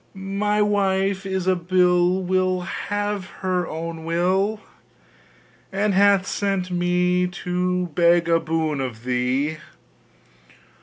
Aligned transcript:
My 0.15 0.63
wife 0.63 1.25
Ilsabill 1.27 2.23
Will 2.23 2.61
have 2.61 3.27
her 3.45 3.67
own 3.67 4.03
will, 4.03 4.59
And 5.71 5.93
hath 5.93 6.25
sent 6.25 6.71
me 6.71 7.27
to 7.27 7.85
beg 7.93 8.27
a 8.27 8.39
boon 8.39 8.81
of 8.81 9.03
thee! 9.03 9.57